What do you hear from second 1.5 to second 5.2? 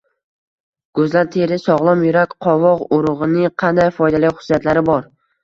sog‘lom yurak: qovoq urug‘ining qanday foydali xususiyatlari bor?